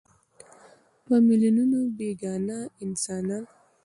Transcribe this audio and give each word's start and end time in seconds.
په 1.05 1.13
میلیونونو 1.27 1.79
بېګناه 1.97 2.65
انسانان. 2.83 3.43